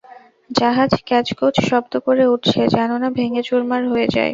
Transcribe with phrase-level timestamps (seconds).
[0.49, 4.29] জাহাজ ক্যাঁচ কোঁচ শব্দ করে উঠছে, যেন বা ভেঙে চুরমার হয়ে যায়।